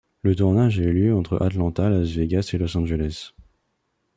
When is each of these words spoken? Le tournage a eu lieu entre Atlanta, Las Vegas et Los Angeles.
Le 0.23 0.35
tournage 0.35 0.79
a 0.79 0.83
eu 0.83 0.91
lieu 0.91 1.15
entre 1.15 1.39
Atlanta, 1.45 1.87
Las 1.87 2.09
Vegas 2.09 2.49
et 2.53 2.57
Los 2.57 2.75
Angeles. 2.75 3.33